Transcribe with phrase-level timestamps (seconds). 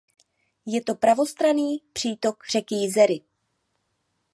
[0.65, 3.21] Je to pravostranný přítok řeky Jizery.